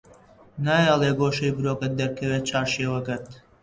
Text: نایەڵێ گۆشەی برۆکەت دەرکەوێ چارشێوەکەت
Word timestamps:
نایەڵێ 0.65 1.11
گۆشەی 1.19 1.55
برۆکەت 1.57 1.93
دەرکەوێ 1.99 2.37
چارشێوەکەت 2.47 3.25